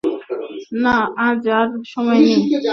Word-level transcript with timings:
না, 0.83 0.95
আজ 1.17 1.43
আর 1.59 1.69
সময় 1.85 2.19
নেই। 2.19 2.41